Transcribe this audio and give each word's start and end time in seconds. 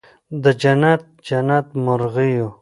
د 0.43 0.45
جنت، 0.61 1.01
جنت 1.27 1.67
مرغېو 1.85 2.47